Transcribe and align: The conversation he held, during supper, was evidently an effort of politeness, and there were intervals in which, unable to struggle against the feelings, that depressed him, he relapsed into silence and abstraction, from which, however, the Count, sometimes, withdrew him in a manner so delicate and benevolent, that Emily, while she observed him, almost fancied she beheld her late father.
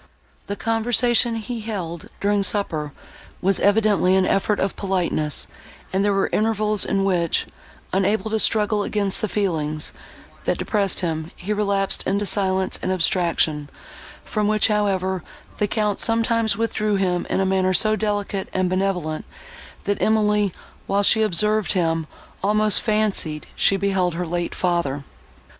The 0.47 0.55
conversation 0.55 1.35
he 1.35 1.59
held, 1.61 2.09
during 2.19 2.41
supper, 2.41 2.91
was 3.39 3.59
evidently 3.59 4.15
an 4.15 4.25
effort 4.25 4.59
of 4.59 4.75
politeness, 4.75 5.45
and 5.93 6.03
there 6.03 6.11
were 6.11 6.27
intervals 6.33 6.83
in 6.85 7.03
which, 7.05 7.45
unable 7.93 8.31
to 8.31 8.39
struggle 8.39 8.81
against 8.81 9.21
the 9.21 9.27
feelings, 9.29 9.93
that 10.45 10.57
depressed 10.57 11.01
him, 11.01 11.29
he 11.35 11.53
relapsed 11.53 12.01
into 12.07 12.25
silence 12.25 12.79
and 12.81 12.91
abstraction, 12.91 13.69
from 14.25 14.47
which, 14.47 14.69
however, 14.69 15.21
the 15.59 15.67
Count, 15.67 15.99
sometimes, 15.99 16.57
withdrew 16.57 16.95
him 16.95 17.27
in 17.29 17.39
a 17.39 17.45
manner 17.45 17.71
so 17.71 17.95
delicate 17.95 18.49
and 18.53 18.71
benevolent, 18.71 19.23
that 19.83 20.01
Emily, 20.01 20.51
while 20.87 21.03
she 21.03 21.21
observed 21.21 21.73
him, 21.73 22.07
almost 22.43 22.81
fancied 22.81 23.45
she 23.55 23.77
beheld 23.77 24.15
her 24.15 24.25
late 24.25 24.55
father. 24.55 25.03